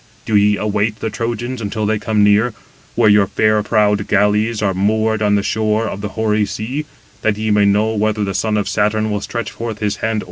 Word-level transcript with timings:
Do 0.25 0.35
ye 0.35 0.57
await 0.57 0.95
the 0.99 1.11
Trojans 1.11 1.61
until 1.61 1.85
they 1.85 1.99
come 1.99 2.23
near, 2.23 2.55
where 2.95 3.07
your 3.07 3.27
fair 3.27 3.61
prowed 3.61 4.07
galleys 4.07 4.59
are 4.59 4.73
moored 4.73 5.21
on 5.21 5.35
the 5.35 5.43
shore 5.43 5.87
of 5.87 6.01
the 6.01 6.09
hoary 6.17 6.47
sea, 6.47 6.87
that 7.21 7.37
ye 7.37 7.51
may 7.51 7.65
know 7.65 7.93
whether 7.93 8.23
the 8.23 8.33
son 8.33 8.57
of 8.57 8.67
Saturn 8.67 9.11
will 9.11 9.21
stretch 9.21 9.51
forth 9.51 9.77
his 9.77 9.97
hand 9.97 10.09
over 10.09 10.15
you." 10.15 10.19